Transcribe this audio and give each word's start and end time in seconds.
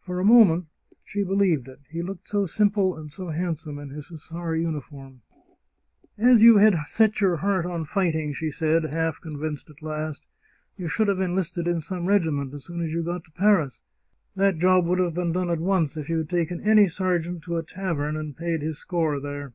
For 0.00 0.18
a 0.18 0.24
moment 0.24 0.64
she 1.04 1.22
believed 1.22 1.68
it— 1.68 1.80
he 1.92 2.00
looked 2.00 2.26
so 2.26 2.46
simple 2.46 2.94
and 2.94 3.04
was 3.04 3.12
so 3.16 3.28
handsome 3.28 3.78
in 3.78 3.90
his 3.90 4.06
hussar 4.06 4.56
uniform!" 4.56 5.20
As 6.32 6.40
you 6.40 6.56
had 6.56 6.74
set 6.86 7.20
your 7.20 7.36
heart 7.36 7.66
on 7.66 7.84
fighting," 7.84 8.32
she 8.32 8.50
said, 8.50 8.84
half 8.84 9.20
convinced 9.20 9.68
at 9.68 9.82
last," 9.82 10.24
you 10.78 10.88
should 10.88 11.08
have 11.08 11.20
enlisted 11.20 11.68
in 11.68 11.82
some 11.82 12.06
regi 12.06 12.30
ment 12.30 12.54
as 12.54 12.64
soon 12.64 12.80
as 12.80 12.94
you 12.94 13.02
got 13.02 13.24
to 13.24 13.30
Paris. 13.32 13.82
That 14.34 14.56
job 14.56 14.86
would 14.86 15.00
have 15.00 15.12
been 15.12 15.32
done 15.32 15.50
at 15.50 15.60
once 15.60 15.98
if 15.98 16.08
you 16.08 16.16
had 16.16 16.30
taken 16.30 16.62
any 16.62 16.88
sergeant 16.88 17.42
to 17.42 17.58
a 17.58 17.62
tavern 17.62 18.16
and 18.16 18.34
paid 18.34 18.62
his 18.62 18.78
score 18.78 19.20
there." 19.20 19.52